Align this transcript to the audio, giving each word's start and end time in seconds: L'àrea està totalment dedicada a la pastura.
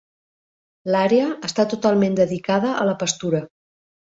L'àrea 0.95 1.27
està 1.49 1.65
totalment 1.75 2.17
dedicada 2.21 2.73
a 2.81 2.89
la 2.91 2.99
pastura. 3.05 3.45